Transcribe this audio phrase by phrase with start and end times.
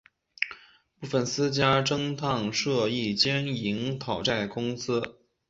[0.99, 5.19] 部份私家侦探社亦兼营讨债公司。